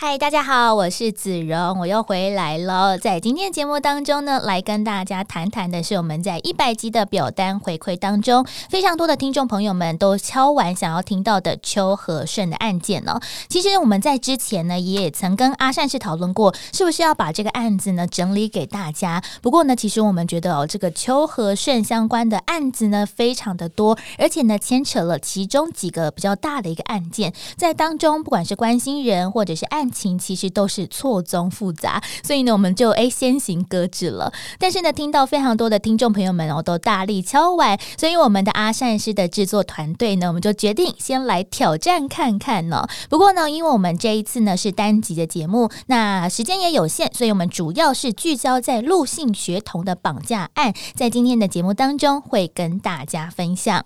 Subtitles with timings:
[0.00, 2.96] 嗨，大家好，我是子荣，我又回来了。
[2.96, 13.18] 在今天的节目当中呢，来跟大家谈谈的是我们在一百集的表单回馈当中，非常多的听众朋友们都敲完想要听到的邱和顺的案件呢。
[13.48, 19.20] 其实我们在之前呢，也曾跟阿善是讨论过，是不是要把这个案子呢整理给大家。
[19.42, 29.87] 不过呢，其实我们觉得哦，这个邱和顺相关的案子呢，非常的多，而且呢，牵扯了其中几个比较大的一个案件，在当中，不管是关心人或者是案。
[29.90, 34.32] 情其实都是错综复杂，所以呢，我们就哎先行搁置了。
[34.58, 42.86] 但是呢，听到非常多的听众朋友们哦，都大力敲碗，所以我们的阿善师的制作团队呢，我们就决定先来挑战看看呢。
[43.08, 53.84] 不过呢，因为我们这一次呢是单集的节目，那时间也有限，所以我们主要是聚焦在陆姓学童的绑架案，在今天的节目当中会跟大家分享。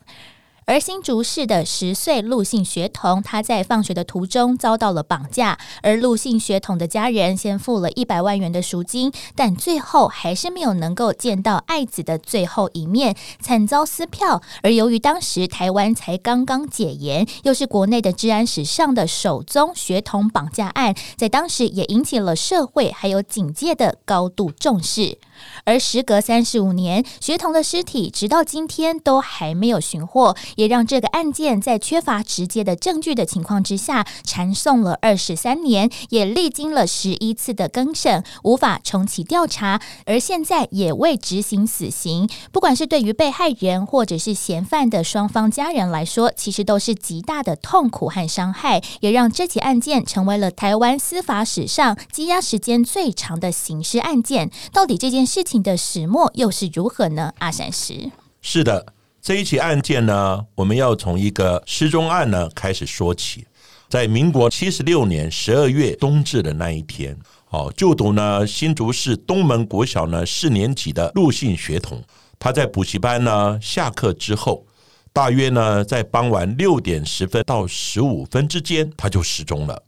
[0.72, 14.40] 而新竹市的十岁陆姓学童，他在放学的途中遭到了绑架，而陆姓学童的家人先付了一百万元的赎金，但最后还是没有能够见到爱子的最后一面，惨遭撕票。
[14.62, 25.18] 而由于当时台湾才刚刚解严，又是国内的治安史上的首宗学童绑架案，在当时也引起了社会还有警界的高度重视。
[25.64, 42.26] 而时隔三十五年，学童的尸体直到今天都还没有寻获，也让这个案件在缺乏直接的证据的情况之下，缠讼了二十三年，也历经了十一次的更审，无法重启调查，而现在也未执行死刑。
[42.50, 54.50] 不管是对于被害人或者是嫌犯的双方家人来说，其实都是极大的痛苦和伤害，也让这起案件成为了台湾司法史上积压时间最长的刑事案件。
[54.72, 55.42] 到底这件事？
[55.42, 57.34] 情的始末又是如何呢？
[57.40, 58.86] 阿善师是的，
[59.22, 63.46] 这一起案件呢，我们要从一个失踪案呢开始说起。
[63.88, 67.16] 在民国七十六年十二月冬至的那一天，
[67.50, 72.02] 哦，就读呢新竹市东门国小呢四年级的陆姓学童，
[72.36, 74.66] 他在补习班呢下课之后，
[75.12, 79.80] 大约呢在傍晚六点十分到十五分之间，他就失踪了。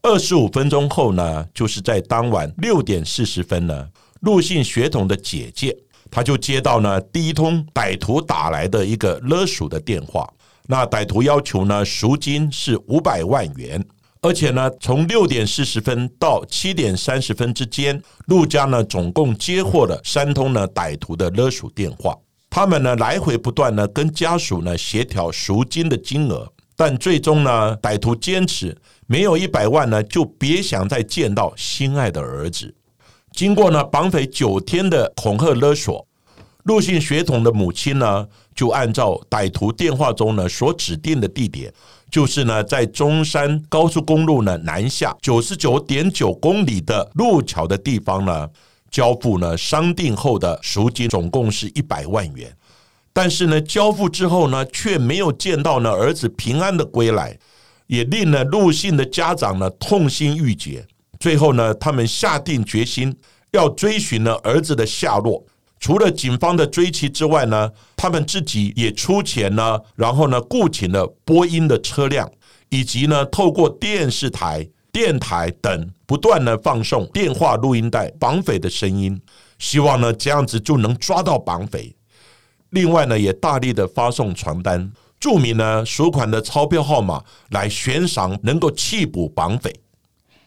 [0.00, 3.88] 二十五分钟后呢，就是在当晚六点四十分呢。
[4.20, 5.76] 陆姓学童的姐姐，
[6.10, 10.28] 他就接到呢第一通歹徒打来的一个勒索的电话。
[10.68, 13.84] 那歹徒要求呢赎金是五百万元，
[14.20, 22.16] 而且呢从六点四十分到七点三十分之间，陆家呢总共接获了三通呢歹徒的勒索电话。
[22.50, 32.74] 他们呢来回不断呢跟家属呢协调赎金的金额，但最终呢歹徒坚持没有一百万呢就别想再见到心爱的儿子。
[33.36, 36.06] 经过呢绑匪九天的恐吓勒索，
[36.62, 41.70] 陆姓血统的母亲呢就按照歹徒电话中呢所指定的地点，
[42.10, 48.48] 就是呢在中山高速公路呢南下九十九点九公里的路桥的地方呢
[48.90, 52.50] 交付呢商定后的赎金，总共是一百万元。
[53.12, 57.38] 但是呢交付之后呢却没有见到呢儿子平安的归来，
[57.86, 60.86] 也令呢陆姓的家长呢痛心欲绝。
[61.26, 63.12] 最后呢，他们下定决心
[63.50, 65.44] 要追寻呢儿子的下落。
[65.80, 72.30] 除了警方的追击之外呢，他们自己也出钱呢，然后呢雇请了播音的车辆，
[72.68, 79.20] 以及呢透过电视台、电台等不断的放送电话录音带绑匪的声音，
[79.58, 81.92] 希望呢这样子就能抓到绑匪。
[82.70, 89.74] 另外呢，也大力的发送传单，注明呢赎款的钞票号码，来悬赏能够缉捕绑匪。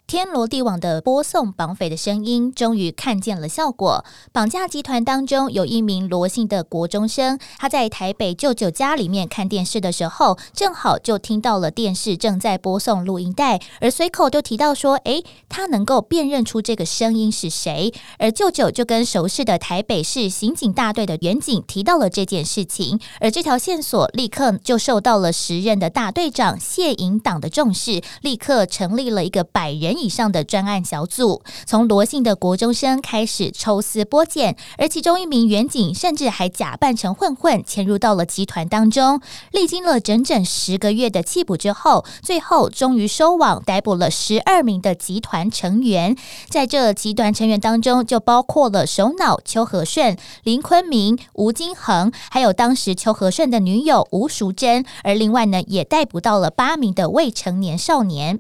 [0.09, 4.03] 天罗地网的播送绑匪的声音，终于看见了效果。
[4.31, 29.98] 绑架集团当中有一名罗姓的国中生，他在台北舅舅家里面看电视的时候，正好就听到了电视正在播送录音带，而随口就提到说：“诶，他能够辨认出这个声音是谁。”而舅舅就跟熟识的台北市刑警大队的员警提到了这件事情，而这条线索立刻就受到了时任的大队长谢营党的重视，立刻成立了一个百人。
[29.99, 39.21] 以上的专案小组，从罗姓的国中生开始抽丝剥茧，而其中一名员警甚至还假扮成混混潜入到了集团当中。
[39.51, 46.15] 历经了整整十个月的缉捕之后，最后终于收网，逮捕了十二名的集团成员。
[46.49, 54.85] 在这集团成员当中，就包括了首脑邱和顺、林坤明、吴金恒，还有当时邱和顺的女友吴淑珍。
[55.03, 58.39] 而另外呢，也逮捕到了八名的未成年少年。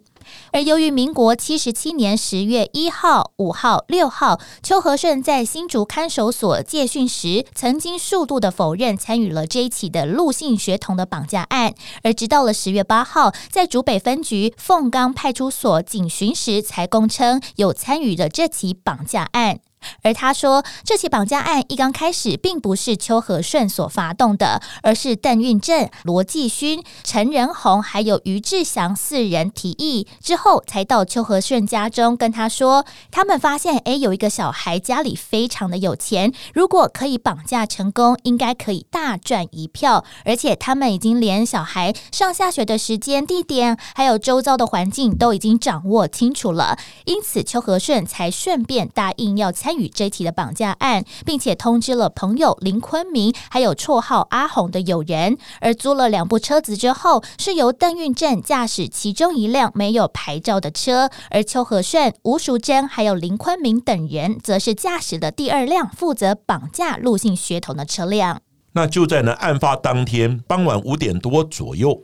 [0.51, 11.73] 而由于民国七十七年十月一号、五号、六号，邱和顺在新竹看守所戒训时，曾经数度的否认参与了这一起的陆姓学童的绑架案。
[12.03, 19.59] 而直到了十月八号，在竹北分局凤冈派出所警巡时，才供称有参与了这起绑架案。
[20.01, 49.68] 而他说，这起绑架案一刚开始，并不是邱和顺所发动的，而是邓运正、罗继勋、陈仁宏还有于志祥四人提议，之后才到邱和顺家中跟他说，他们发现，诶，有一个小孩家里非常的有钱，如果可以绑架成功，应该可以大赚一票，而且他们已经连小孩上下学的时间、地点，还有周遭的环境都已经掌握清楚了，因此邱和顺才顺便答应要参。
[49.69, 55.37] 参与这起的绑架案，并且通知了朋友林坤明，还有绰号阿红的友人。
[55.61, 68.41] 而租了两部车子之后，是由邓运正驾驶其中一辆没有牌照的车，而邱和顺、吴淑珍还有林坤明等人，则是驾驶的第二辆负责绑架陆姓学童的车辆。
[68.73, 72.01] 那就在呢案发当天傍晚五点多左右，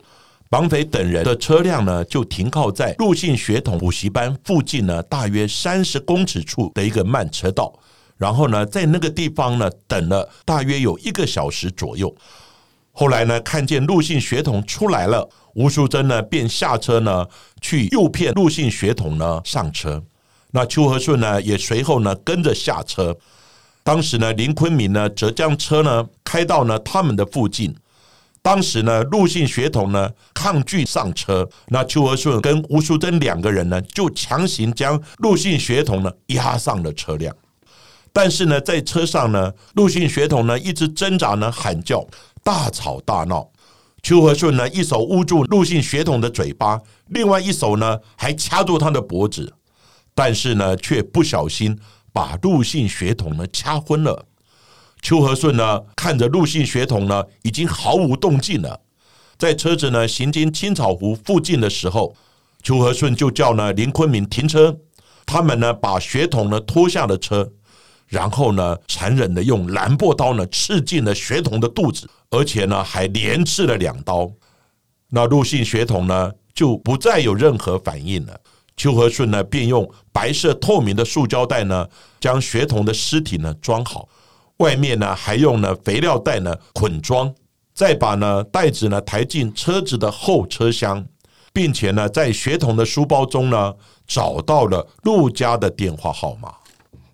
[0.48, 7.72] 绑匪等人的车辆呢就停靠在陆信血统补习班附近呢，大约三十公尺处的一个慢车道。
[8.16, 12.14] 然后呢，在那个地方呢等了大约有一个小时左右。
[12.92, 17.26] 后来呢，看见陆信血统出来了，吴淑珍呢便下车呢
[17.60, 20.02] 去诱骗陆信血统呢上车。
[20.52, 23.14] 那邱和顺呢也随后呢跟着下车。
[23.82, 27.76] 当时呢，林坤明呢则将车呢开到呢他们的附近。
[28.46, 37.34] 当时呢，陆姓血统呢抗拒上车，那邱和顺跟吴淑珍两个人呢就强行将陆姓血统呢押上了车辆。
[38.12, 42.06] 但是呢，在车上呢，陆姓血统呢一直挣扎呢喊叫，
[42.44, 43.50] 大吵大闹。
[44.00, 49.52] 邱和顺呢一手捂住陆姓血统的嘴巴，另外一手呢还掐住他的脖子，
[50.14, 51.76] 但是呢却不小心
[52.12, 54.24] 把陆姓血统呢掐昏了。
[55.06, 58.80] 邱和顺呢，看着陆姓血统呢，已经毫无动静了。
[59.38, 62.16] 在车子呢行经青草湖附近的时候，
[62.60, 64.76] 邱和顺就叫呢林坤明停车。
[65.24, 67.48] 他们呢把血统呢拖下了车，
[68.08, 74.28] 然后呢残忍的用蓝布刀呢刺进了血统的肚子，而且呢还连刺了两刀。
[75.10, 78.40] 那陆姓血统呢就不再有任何反应了。
[78.76, 81.86] 邱和顺呢便用白色透明的塑胶袋呢
[82.18, 84.08] 将血统的尸体呢装好。
[84.58, 87.34] 外面呢还用呢肥料袋呢捆装，
[87.74, 91.06] 再把呢袋子呢抬进车子的后车厢，
[91.52, 93.74] 并且呢在学童的书包中呢
[94.06, 96.54] 找到了陆家的电话号码。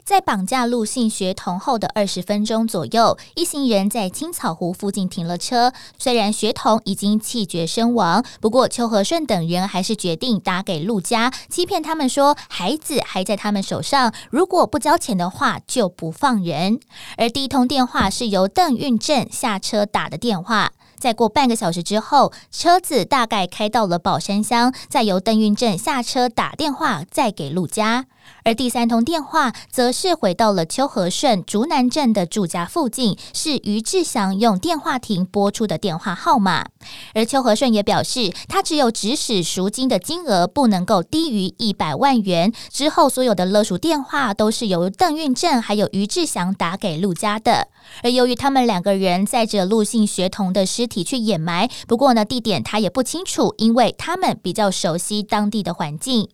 [0.04, 5.72] 在绑架陆姓学童后的二十分钟左右，一行人在青草湖附近停了车。
[5.96, 16.80] 虽然学童已经气绝身亡，不过邱和顺等人还是决定打给陆家，欺骗他们说孩子还在他们手上，如果不交钱的话就不放人。
[17.16, 20.72] 而第一通电话是由邓运正下车打的电话。
[20.98, 28.06] 再过半个小时之后，车子大概开到了宝山乡，再由邓运正下车打电话，再给陆家。
[28.44, 36.66] 而第三通电话则是回到了邱和顺竹南镇的住家附近，是于志祥用电话亭拨出的电话号码。
[37.14, 42.52] 而邱和顺也表示，他只有指使赎金的金额不能够低于一百万元。
[42.70, 47.68] 之后所有的勒赎电话都是由邓运正还有于志祥打给陆家的。
[48.02, 56.28] 而由于他们两个人载着陆姓学童的尸体去掩埋，不过呢地点他也不清楚，因为他们比较熟悉当地的环境。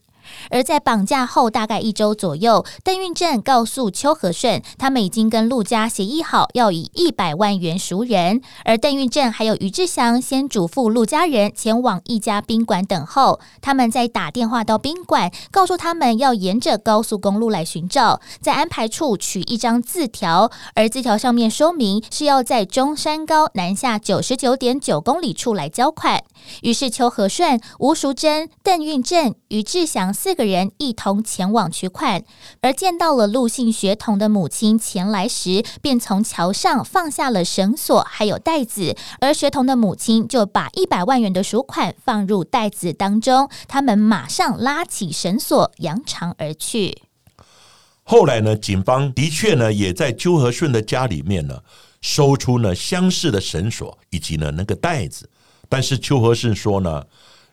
[0.50, 8.42] 而在绑架后大概一周左右，邓运正告诉邱和顺，他们已经跟陆家协议好，要以一百万元赎人。
[8.64, 26.24] 而邓运正还有于志祥先嘱咐陆家人前往一家宾馆等候，他们再打电话到宾馆，告诉他们要沿着高速公路来寻找，在安排处取一张字条，而字条上面说明是要在中山高南下九十九点九公里处来交款。
[26.62, 30.12] 于是邱和顺、吴淑珍、邓运正、于志祥。
[30.20, 32.24] 四个人一同前往取款，
[32.60, 47.02] 而见到了陆姓学童的母亲前来时，便从桥上放下了绳索还有袋子，而学童的母亲就把一百万元的赎款放入袋子当中，他们马上拉起绳索扬长而去。
[48.02, 51.62] 后来呢，警方的确呢，也在邱和顺的家里面呢，
[52.02, 55.30] 搜出呢相似的绳索以及呢那个袋子。
[55.68, 57.04] 但是邱和顺说呢，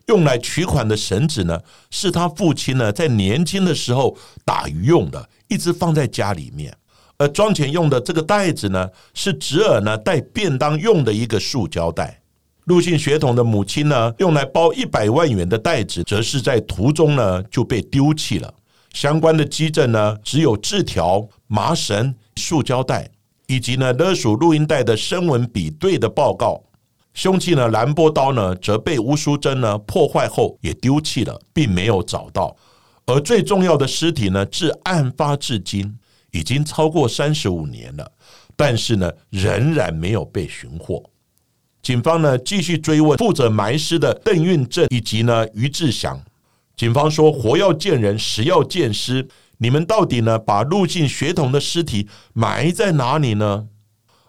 [0.07, 1.59] 用来取款的绳子呢，
[1.89, 6.75] 是他父亲呢在年轻的时候打鱼用的，一直放在家里面。
[7.17, 12.21] 而装钱用的这个袋子呢，是侄儿呢带便当用的一个塑胶袋。
[12.65, 18.53] 陆姓血统的母亲呢，用来包一百万元的袋子，则是在途中呢就被丢弃了。
[18.93, 23.09] 相关的基证呢，只有字条、麻绳、塑胶袋，
[23.47, 26.61] 以及呢勒索录音带的声纹比对的报告。
[27.15, 32.55] 凶器呢蓝波刀呢，则被吴淑珍呢破坏后也丢弃了，并没有找到。
[33.07, 35.97] 而最重要的尸体呢，至案发至今
[36.31, 38.11] 已经超过三十五年了，
[38.55, 41.03] 但是呢仍然没有被寻获。
[41.81, 46.21] 警方呢继续追问负责埋尸的邓运正以及呢于志祥。
[46.75, 49.25] 警方说：“活要见人，死要见尸。
[49.59, 50.37] 你们到底呢？
[50.37, 53.67] 把入境血统的尸体埋在哪里呢？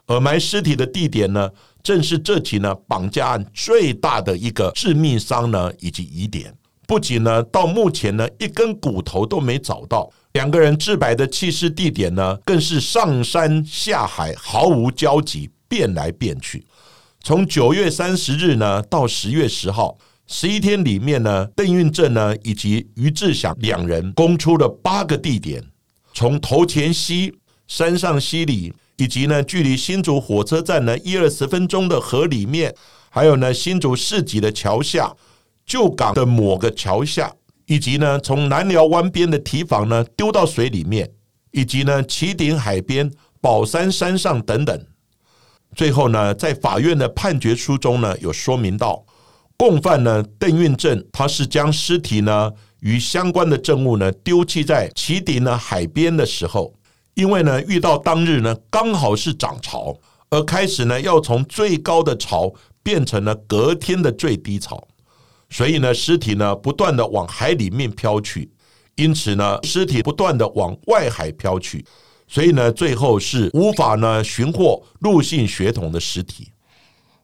[0.06, 1.50] 而埋尸体的地点呢，
[1.86, 6.52] 正是这起呢绑架案最大的一个致命伤呢，以及疑点。
[6.84, 10.10] 不仅呢，到目前呢，一根骨头都没找到。
[10.32, 16.66] 两个人自白的弃尸地点呢，更是上山下海，毫无交集，变来变去。
[17.20, 25.62] 从九月三十日呢，到十月十号。”十一天里面呢，邓运正呢以及于志祥两人攻出了八个地点，
[26.12, 27.32] 从头前溪、
[27.68, 32.74] 山上溪里，以及呢距离新竹火车站呢一二十分钟的河里面，
[33.10, 35.14] 还有呢新竹市集的桥下、
[35.64, 37.32] 旧港的某个桥下，
[37.66, 41.10] 以及呢从南寮湾边的堤防呢丢到水里面，
[41.50, 43.10] 以及呢旗顶海边、
[43.40, 44.86] 宝山山上等等。
[45.74, 49.04] 最后呢，在法院的判决书中呢，有说明到。
[49.58, 56.72] 共犯呢，邓运正，他是将尸体呢与相关的证物呢丢弃在旗顶呢海边的时候，
[57.16, 59.96] 因为呢遇到当日呢刚好是涨潮，
[60.28, 64.86] 而开始呢要从最高的潮变成了隔天的最低潮，
[65.48, 68.50] 所以呢尸体呢不断的往海里面飘去，
[68.96, 71.82] 因此呢尸体不断的往外海飘去，
[72.28, 76.52] 所以呢最后是无法呢寻获陆姓血统的尸体。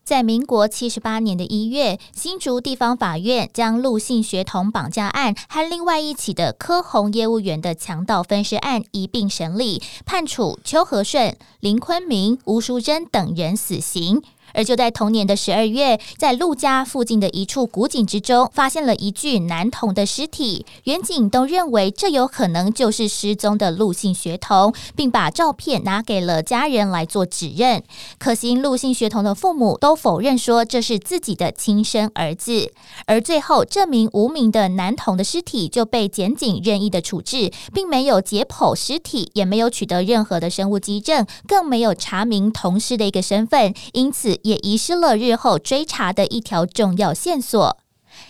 [0.05, 14.21] 在民国七十八年的一月，新竹地方法院将陆姓学童绑架案和另外一起的科宏业务员的强盗分尸案一并审理，判处邱和顺、林坤明、吴淑珍等人死刑。
[14.55, 20.67] 而就在同年的十二月，在陆家附近的一处古井之中，发现了一具男童的尸体。
[20.85, 27.83] 远警都认为这有可能就是失踪的陆姓学童，并把照片拿给了家人来做指认。
[28.19, 32.73] 可惜陆姓学童的父母都否认说这是自己的亲生儿子。
[33.07, 44.39] 而最后，这名无名的男童的尸体就被检警任意的处置，并没有解剖尸体，也没有取得任何的生物基证，更没有查明同尸的一个身份，因此。
[44.43, 47.82] 也遗失了日后追查的一条重要线索。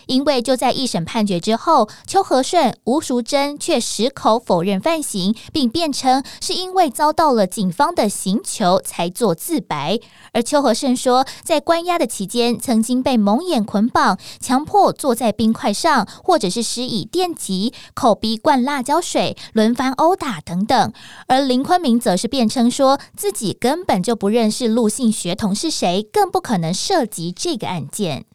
[0.07, 9.99] 因为就在一审判决之后，邱和顺、吴淑珍却矢口否认犯行，并辩称是因为遭到了警方的刑求才做自白。
[10.31, 20.93] 而邱和顺说，在关押的期间，曾经被蒙眼捆绑，强迫坐在冰块上，或者是施以电击、口鼻灌辣椒水、轮番殴打等等。
[21.27, 28.25] 而林坤明则是辩称说自己根本就不认识陆姓学童是谁，更不可能涉及这个案件。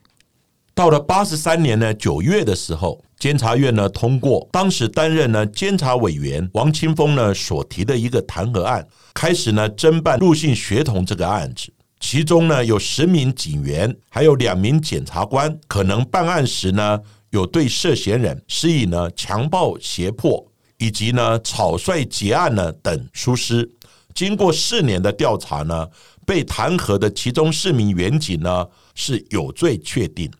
[0.79, 11.73] 到了八十三年呢九月的时候，监察院呢通过当时担任呢监察委员王清峰呢所提的一个弹劾案，开始呢侦办入姓血统这个案子。
[11.99, 23.69] 其中呢有十名警员，还有两名检察官，可能办案时呢有对涉嫌人施以呢强暴胁迫，以及呢草率结案呢等疏失。
[24.15, 25.89] 经过四年的调查呢，
[26.25, 30.31] 被弹劾的其中四名员警呢是有罪确定。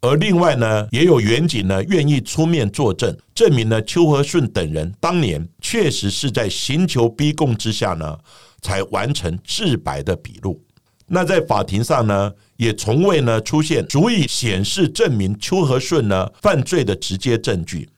[0.00, 8.16] 而另外呢，也有远警呢愿意出面作证，证明呢邱和顺等人当年确实是在刑求逼供之下呢，
[8.62, 10.62] 才完成自白的笔录。
[11.08, 17.88] 那在法庭上呢，也从未呢出现足以显示证明邱和顺呢犯罪的直接证据。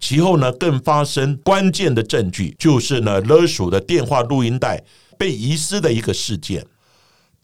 [0.00, 4.82] 其后呢，更发生关键的证据，就是呢勒索的电话录音带
[5.18, 6.64] 被遗失的一个事件。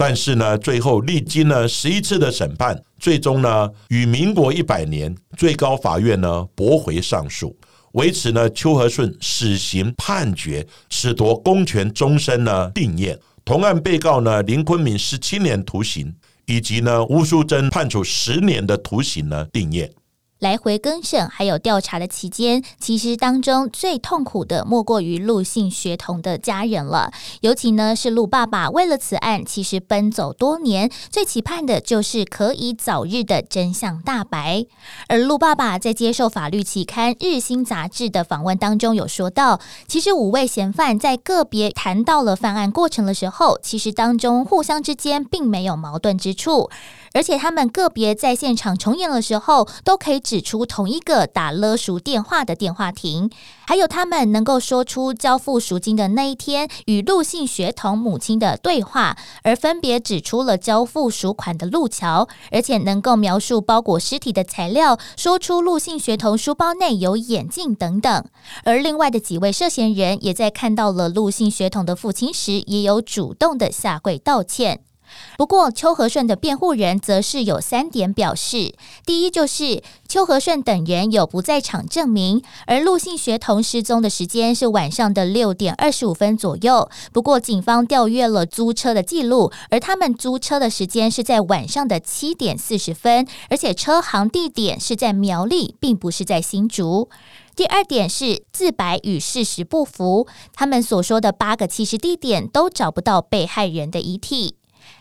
[0.01, 7.59] 但是呢，最后历经了十一次的审判，最终呢，与民国一百年，最高法院呢驳回上诉，
[7.95, 13.19] 维持呢邱和顺死刑判决，褫夺公权终身呢定验。
[13.45, 16.15] 同案被告呢林坤明十七年徒刑，
[16.47, 19.91] 以及呢吴淑珍判处十年的徒刑呢定验。
[20.39, 27.11] 来回更审还有调查的期间，其实当中最痛苦的莫过于陆姓学童的家人了。
[27.41, 34.65] 尤其呢是陆爸爸，为了此案，其实奔走多年，最期盼的就是可以早日的真相大白。
[35.09, 46.71] 而陆爸爸在接受法律期刊《日新》杂志的访问当中有说到，其实五位嫌犯在个别谈到了犯案过程的时候，其实当中互相之间并没有矛盾之处。
[47.15, 53.31] 而且他们个别在现场重演的时候，都可以指出同一个打勒赎电话的电话亭，
[53.67, 68.27] 还有他们能够说出交付赎金的那一天与陆姓学童母亲的对话，而分别指出了交付赎款的路桥，而且能够描述包裹尸体的材料，说出陆姓学童书包内有眼镜等等。
[68.65, 74.88] 而另外的几位涉嫌人也在看到了陆姓学童的父亲时，也有主动的下跪道歉。
[75.37, 78.75] 不过，邱和顺的辩护人则是有三点表示：
[79.05, 86.89] 第一，就是邱和顺等人有不在场证明，而陆姓学童失踪的时间是晚上的六点二十五分左右。
[87.13, 97.09] 不过，警方调阅了租车的记录，而他们租车的时间是在晚上的七点四十分，而且车行地点是在苗栗，并不是在新竹。
[97.57, 104.58] 第二点是自白与事实不符，他们所说的八个弃尸地点都找不到被害人的遗体。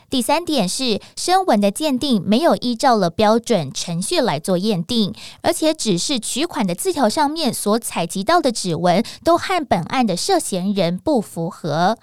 [0.09, 11.97] 第三点是声纹的鉴定没有依照了标准程序来做验定，而且只是取款的字条上面所采集到的指纹都和本案的涉嫌人不符合。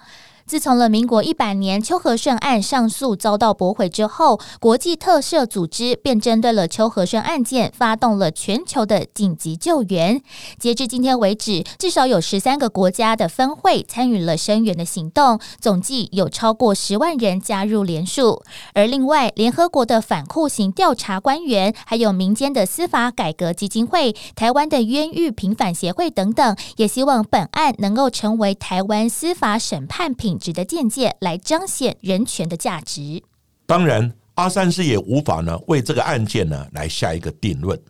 [0.46, 10.20] 自从了民国一百年邱和顺案上诉遭到驳回之后，国际特赦组织便针对了邱和顺案件发动了全球的紧急救援。
[10.58, 18.42] 截至今天为止，至少有十三个国家的分会参与了声援的行动，总计有超过十万人加入联署。
[18.74, 30.33] 而另外，联合国的反酷刑调查官员，还有民间的司法改革基金会、台湾的冤狱平反协会等等，也希望本案能够成为台湾司法审判品。
[30.38, 33.22] 值得见解来彰显人权的价值。
[33.66, 37.80] 当然，阿三师也无法呢为这个案件呢来下一个定论。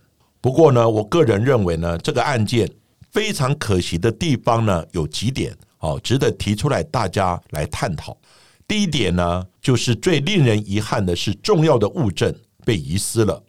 [0.40, 2.70] 不过呢，我个人认为呢，这个案件
[3.10, 8.16] 非常可惜的地方呢有几点哦，值得提出来大家来探讨。
[8.68, 13.42] 第一点呢，就是最令人遗憾的是，重要的物证被遗失了。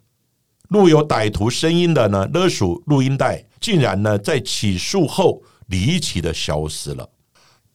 [0.69, 7.08] 录有歹徒声音的呢勒索录音带，竟然呢在起诉后离奇的消失了。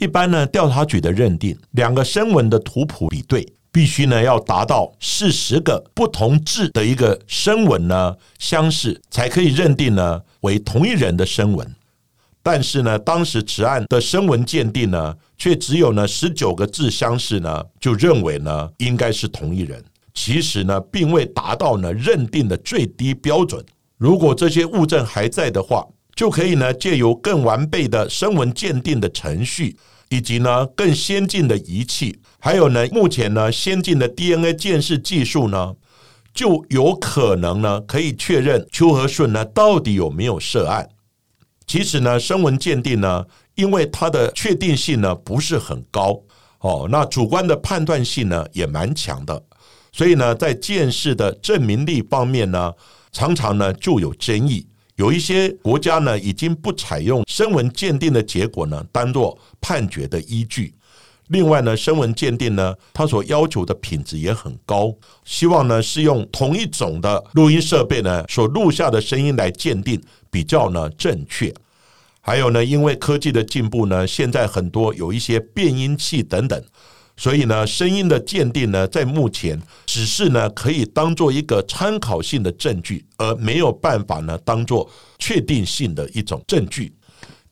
[0.00, 11.76] 一般呢，调查局的认定，两个声纹的图谱比对，必须呢要达到四十个不同字的一个声纹呢相似，才可以认定呢为同一人的声纹。
[12.42, 19.84] 但是呢，当时此案的声纹鉴定呢，却只有呢十九个字相似呢，就认为呢应该是同一人。
[20.14, 23.62] 其实呢，并未达到呢认定的最低标准。
[23.98, 25.86] 如果这些物证还在的话，
[26.20, 29.74] 就可以呢借由更完备的声纹鉴定的程序。
[30.10, 35.74] 以及呢更先进的仪器，还有呢目前呢先进的 DNA 鉴识技术呢，
[36.34, 40.86] 就有可能呢可以确认邱和顺呢到底有没有涉案。
[41.64, 46.20] 其实呢声纹鉴定呢，因为它的确定性呢不是很高
[46.58, 49.40] 哦，那主观的判断性呢也蛮强的，
[49.92, 52.72] 所以呢在鉴识的证明力方面呢，
[53.12, 54.66] 常常呢就有争议。
[55.00, 60.74] 有一些国家呢，已经不采用声纹鉴定的结果呢，当做判决的依据。
[61.28, 69.98] 另外呢，声纹鉴定呢，它所要求的品质也很高，希望呢是用同一种的录音设备呢所录下的声音来鉴定，
[70.30, 71.50] 比较呢正确。
[72.20, 76.62] 还有呢，因为科技的进步呢，现在很多有一些变音器等等。
[77.20, 86.90] 所以呢，声音的鉴定呢，在目前只是呢可以当做一个参考性的证据，而没有办法呢当做确定性的一种证据。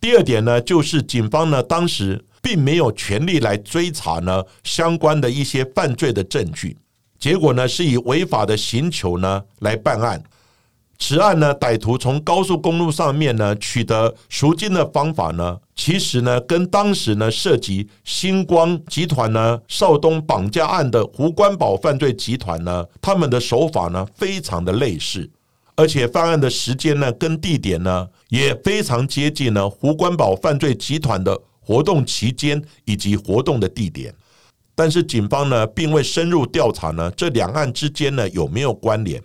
[0.00, 6.74] 第二点呢，就是警方呢当时并没有权利来追查呢相关的一些犯罪的证据，
[7.18, 10.22] 结果呢是以违法的刑求呢来办案。
[11.00, 25.30] 此案呢，歹徒从高速公路上面呢取得赎金的方法呢，其实呢跟当时呢涉及星光集团呢邵东绑架案的胡关宝犯罪集团呢，他们的手法呢非常的类似，
[25.76, 34.12] 而且犯案的时间呢跟地点呢也非常接近呢胡关宝犯罪集团的活动期间以及活动的地点。
[34.74, 39.22] 但是警方呢，并未深入调查呢这两案之间呢有没有关联。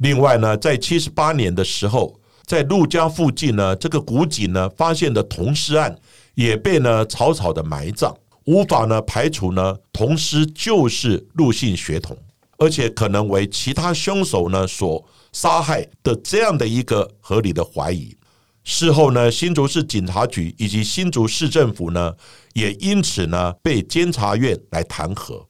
[0.00, 5.94] 另外呢，在七十八年的时候，在陆家附近呢，这个古井呢发现的铜尸案
[6.34, 8.14] 也被呢草草的埋葬，
[8.46, 12.16] 无法呢排除呢铜尸就是陆姓血统，
[12.56, 18.16] 而且可能为其他凶手呢所杀害的这样的一个合理的怀疑。
[18.64, 22.14] 事后呢，新竹市警察局以及新竹市政府呢，
[22.54, 25.44] 也因此呢被监察院来弹劾。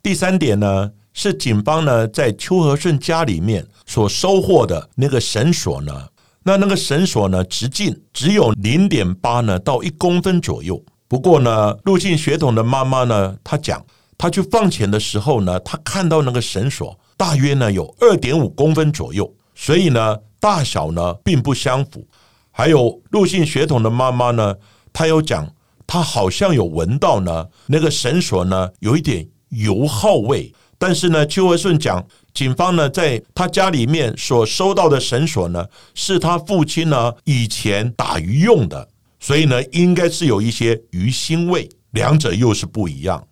[0.00, 0.92] 第三点呢。
[1.18, 6.08] 是警方呢在邱和顺家里面所收获的那个绳索呢？
[6.42, 10.80] 那那个绳索呢直径只有零点八呢到一公分左右。
[11.08, 13.82] 不过呢，入境血统的妈妈呢，她讲
[14.18, 22.06] 她去放钱的时候呢，她看到那个绳索大约呢有二点五公分左右，所以呢大小呢并不相符。
[22.50, 24.54] 还有入境血统的妈妈呢，
[24.92, 25.50] 她有讲
[25.86, 30.52] 她好像有闻到呢那个绳索呢有一点油耗味。
[30.78, 43.26] 但是呢，邱和顺讲，警方呢在他家里面所收到的绳索呢，是他父亲呢以前打鱼用的，所以呢应该是有一些鱼腥味，两者又是不一样。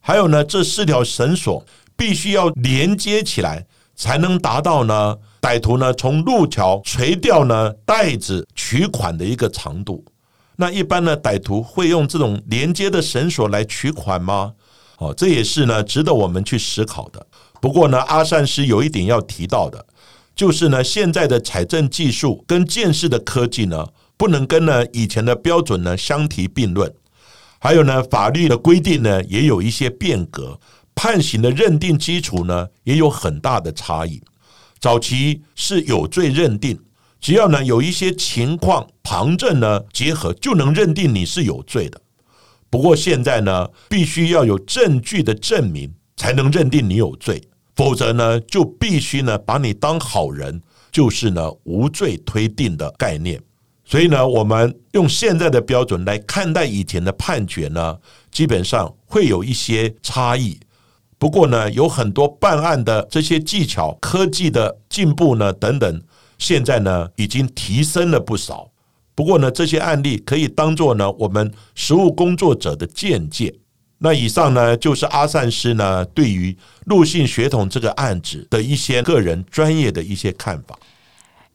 [0.00, 1.64] 还有呢，这四条绳索
[1.96, 10.04] 必须要连接起来，才能达到呢歹徒呢从路桥垂钓呢袋子取款的一个长度。
[10.56, 14.52] 那一般呢，歹徒会用这种连接的绳索来取款吗？
[14.98, 17.26] 哦，这也是呢，值得我们去思考的。
[17.60, 19.84] 不过呢，阿善师有一点要提到的，
[20.34, 26.92] 就是呢，现在的采证技术跟建设的科技呢，不能跟呢以前的标准呢相提并论。
[27.58, 30.58] 还有呢，法律的规定呢，也有一些变革，
[30.94, 34.22] 判刑的认定基础呢，也有很大的差异。
[34.78, 36.78] 早期是有罪认定，
[37.20, 42.00] 只要呢有一些情况旁证呢结合，就能认定你是有罪的。
[42.68, 47.42] 不过现在呢，必须要有证据的证明，才能认定你有罪，
[47.74, 53.40] 否则呢，就必须呢把你当好人，就是呢无罪推定的概念。
[53.84, 57.96] 所以呢，我们用现在的标准来看待以前的判决呢，
[58.32, 60.58] 基本上会有一些差异。
[61.18, 66.02] 不过呢，有很多办案的这些技巧、科技的进步呢等等，
[66.36, 68.70] 现在呢已经提升了不少。
[69.16, 73.52] 不过呢，这些案例可以当做呢我们实务工作者的见解。
[73.98, 80.78] 那以上呢就是阿善师呢对于陆姓血统这个案子的一些个人专业的一些看法。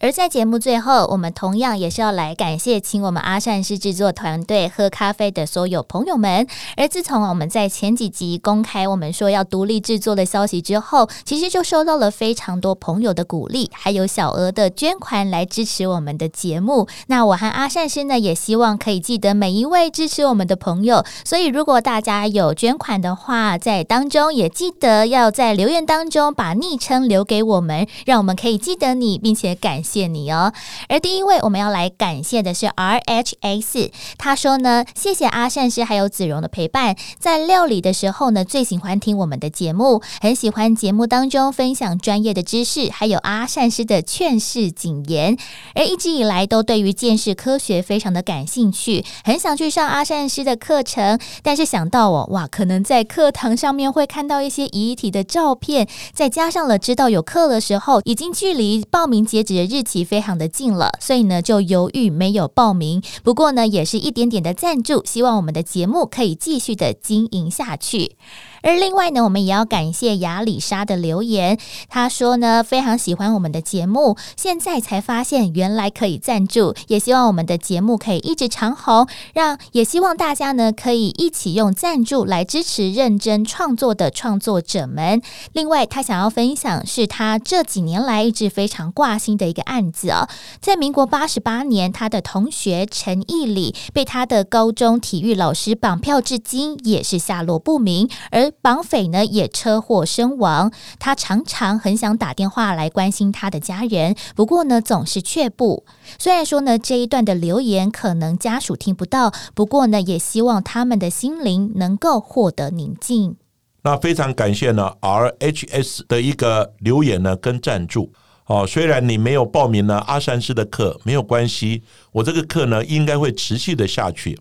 [0.02, 6.48] 而在节目最后，我们同样也是要来感谢请我们阿善师制作团队喝咖啡的所有朋友们。
[6.76, 16.88] 而自从我们在前几集公开我们说要独立制作的消息之后，其实就收到了非常多朋友的鼓励，还有小额的捐款来支持我们的节目。
[17.06, 21.06] 那我和阿善师呢，也希望可以记得每一位支持我们的朋友。
[21.24, 29.84] 所以如果大家有捐款的话，在当中也记得要在留言当中把昵称留给我们，让我们可以记得你，并且感。
[29.91, 30.54] 谢谢你哦。
[30.88, 45.38] 而第一位我们要来感谢的是 R H S，他说呢，谢谢阿善师还有子荣的陪伴，在料理的时候呢，最喜欢听我们的节目，很喜欢节目当中分享专业的知识，还有阿善师的劝世警言。
[45.76, 59.81] 而一直以来都对于见识科学非常的感兴趣，很想去上阿善师的课程，但是想到哦，哇，可能在课堂上面会看到一些遗体的照片，再加上了知道有课的时候，已经距离报名截止的日。
[59.82, 63.02] 期非常的近了，所以呢就犹豫没有报名。
[63.24, 68.16] 不过呢，也是一点点的赞助，希望我们的节目可以继续的经营下去。
[68.62, 71.58] 而另外呢，我们也要感谢亚里莎的留言。
[71.90, 79.08] 他说呢，非常喜欢我们的节目，现在才发现原来可以赞助，也希望我们的节目可以一直长红。
[79.34, 85.22] 让也希望大家呢可以一起用赞助来支持认真创作的创作者们。
[85.54, 98.10] 另外，他想要分享是他这几年来一直非常挂心的一个案子啊，在民国八十八年，他的同学陈义礼被他的高中体育老师绑票，至今也是下落不明。
[98.30, 105.86] 而绑匪呢也车祸身亡，他常常很想打电话来关心他的家人，不过呢总是却步。
[106.20, 113.38] 虽然说呢这一段的留言可能家属听不到，不过呢也希望他们的心灵能够获得宁静。
[113.84, 118.12] 那非常感谢呢 R H S 的一个留言呢跟赞助
[118.46, 118.68] 哦。
[118.68, 124.38] 虽然你没有报名呢阿三师的课没有关系，我这个课呢应该会持续的下去。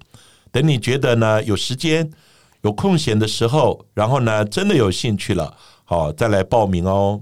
[0.53, 2.11] 等你觉得呢有时间。
[2.63, 7.21] 有空闲的时候，然后呢，真的有兴趣了，好再来报名哦。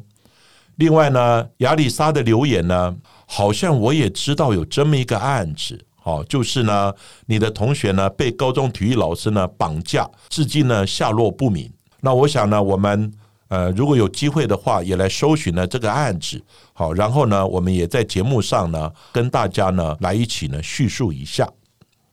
[0.77, 2.97] 另外呢，亚里莎的留言呢，
[3.27, 6.93] 好像我也知道有这么一个案子，好，就是呢，
[7.27, 11.69] 你的同学呢被高中体育老师呢绑架，至今呢下落不明。
[12.01, 13.13] 那我想呢，我们
[13.49, 16.41] 呃如果有机会的话，也来搜寻呢这个案子。
[16.73, 21.49] 好，然后呢，我们也在节目上呢跟大家呢来一起呢叙述一下。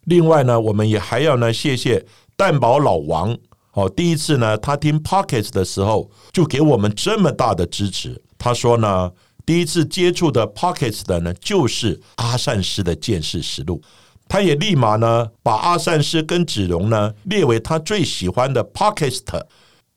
[0.05, 2.03] 另外呢，我们也还要呢谢谢
[2.35, 3.37] 蛋堡老王。
[3.73, 8.21] 哦，第一次呢，他听 Pockets 的时候就给我们这么大的支持。
[8.37, 9.11] 他说呢，
[9.45, 13.81] 第一次接触的 Pockets 的呢，就是阿善师的见识实录。
[14.29, 19.19] 他也立马呢，把阿善师跟子荣呢列为他最喜欢的 Pocket。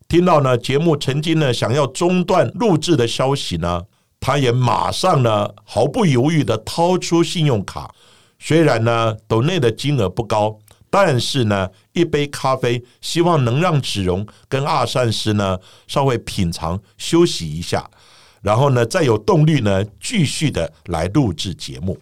[0.08, 3.82] 听到呢节目曾经呢想要中断录制的消息呢，
[4.18, 7.94] 他也马上呢毫不犹豫的掏出信用卡。
[8.40, 10.58] 虽然呢抖内的金额不高。
[10.90, 17.90] 但是呢，一杯咖啡，希望能让子荣跟阿善师呢稍微品尝休息一下，
[18.40, 21.98] 然后呢再有动力呢继续的来录制节目。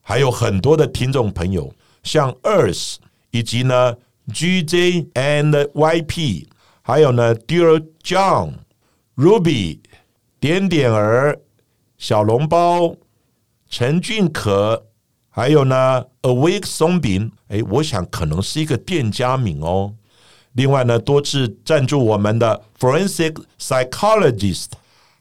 [0.00, 1.72] 还有很多的听众朋友，
[2.02, 2.96] 像 Earth
[3.30, 3.96] 以及呢
[4.28, 6.46] GJ and YP，
[6.82, 8.54] 还有呢 Dear John、
[9.16, 9.78] Ruby、
[10.40, 11.38] 点点儿、
[11.96, 12.96] 小笼包、
[13.70, 14.86] 陈俊可。
[15.34, 19.94] 还有呢，Awake 松饼，哎，我想可能是一个店家名哦。
[20.52, 24.66] 另外呢，多次赞助我们的 Forensic Psychologist，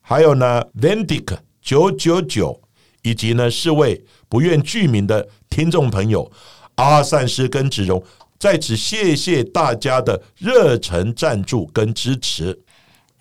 [0.02, 2.60] 还有呢，Vendic 九九九，
[3.04, 6.30] 以及呢，四位不愿具名的听众朋友，
[6.76, 8.04] 阿善师跟子荣，
[8.38, 12.60] 在此谢谢大家的热忱赞助跟支持。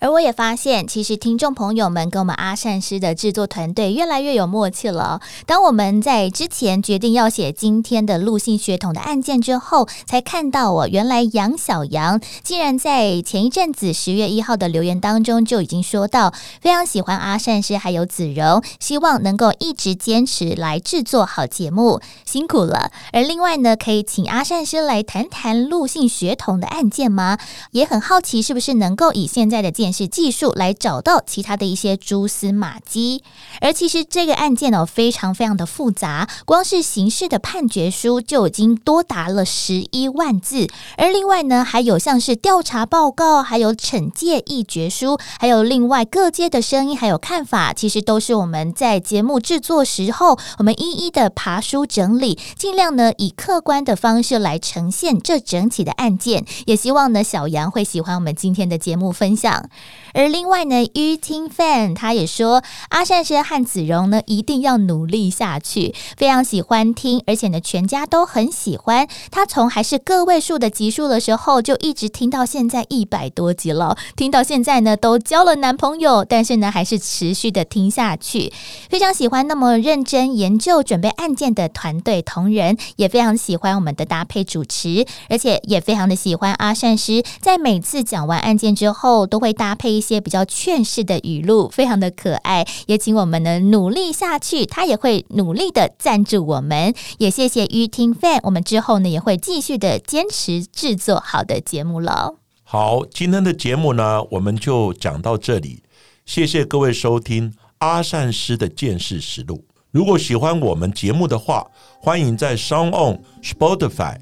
[0.01, 5.21] 而我也发现，其实听众朋友们跟我们阿善师的制作团队越来越有默契了。
[5.45, 22.91] 当我们在之前决定要写今天的陆信血统的案件之后，才看到哦，原来杨小杨竟然在前一阵子十月一号的留言当中就已经说到，非常喜欢阿善师还有子荣，希望能够一直坚持来制作好节目，辛苦了。
[23.13, 27.37] 而另外呢，可以请阿善师来谈谈陆信血统的案件吗？
[27.69, 29.90] 也很好奇，是不是能够以现在的见。
[29.91, 33.23] 是技术来找到其他的一些蛛丝马迹，
[33.59, 59.69] 而其实这个案件呢非常非常的复杂，光是刑事的判决书就已经多达了十一万字，而另外呢还有像是调查报告，还有惩戒议决书，还有另外各界的声音还有看法，其实都是我们在节目制作时候，我们一一的爬书整理，尽量呢以客观的方式来呈现这整体的案件，也希望呢小杨会喜欢我们今天的节目分享。
[60.13, 69.07] 而另外呢，于听 fan 他也说，阿善师和子荣呢一定要努力下去，非常喜欢听，而且呢全家都很喜欢。
[69.31, 78.51] 他从还是个位数的集数的时候，就一直听到现在一百多集了，听到现在呢都交了男朋友，但是呢还是持续的听下去，
[78.89, 89.70] 非常喜欢那么认真研究准备案件的团队同仁，也非常喜欢我们的搭配主持，而且也非常的喜欢阿善师在每次讲完案件之后都会搭。
[89.71, 92.67] 搭配一些比较劝世的语录，非常的可爱。
[92.87, 96.93] 也请我们呢努力下去，他也会努力的赞助我们。
[97.19, 102.35] 也谢谢于听 fan，我们之后呢也会继续的坚持制作好的节目了。
[102.63, 105.81] 好，今天的节目呢我们就讲到这里，
[106.25, 109.63] 谢谢各位收听阿善师的见识实录。
[109.91, 111.65] 如果喜欢我们节目的话，
[112.01, 114.17] 欢迎在 Sound On、Spotify、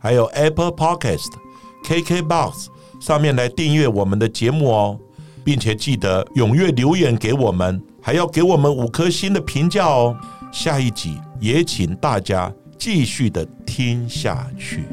[0.00, 1.30] 还有 Apple Podcast、
[1.84, 2.68] KK Box。
[3.00, 4.98] 上面来订阅我们的节目哦，
[5.44, 10.16] 并且记得踊跃留言给我们，还要给我们五颗星的评价哦。
[10.50, 14.84] 下一集也请大家继续的听下去。